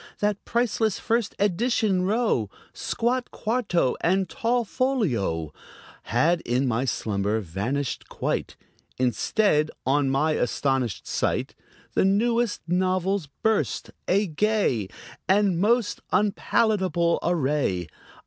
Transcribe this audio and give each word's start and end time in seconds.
That 0.17 0.43
priceless 0.45 0.97
first 0.97 1.35
edition 1.37 2.01
row, 2.05 2.49
Squat 2.73 3.29
quarto 3.29 3.95
and 4.03 4.27
tall 4.27 4.65
folio, 4.65 5.53
Had, 6.05 6.41
in 6.41 6.67
my 6.67 6.85
slumber, 6.85 7.39
vanished 7.39 8.09
quite; 8.09 8.55
Instead, 8.97 9.69
on 9.85 10.09
my 10.09 10.31
astonished 10.31 11.05
sight 11.05 11.53
The 11.93 12.03
newest 12.03 12.61
novels 12.67 13.27
burst, 13.43 13.91
a 14.07 14.25
gay 14.25 14.87
And 15.29 15.59
most 15.59 16.01
unpalatable 16.11 17.19
array! 17.21 17.85